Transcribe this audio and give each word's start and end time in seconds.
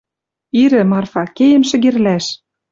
Ирӹ, 0.61 0.81
Марфа, 0.91 1.23
кеем 1.37 1.63
шӹгерлӓш. 1.69 2.25